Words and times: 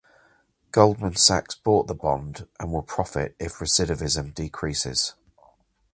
Goldman 0.71 1.15
Sachs 1.15 1.53
bought 1.53 1.85
the 1.85 1.93
bond 1.93 2.47
and 2.59 2.73
will 2.73 2.81
profit 2.81 3.35
if 3.37 3.57
recidivism 3.59 4.33
decreases. 4.33 5.13